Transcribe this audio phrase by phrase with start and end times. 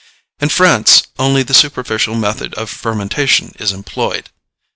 [0.39, 4.31] In France only the superficial method of fermentation is employed.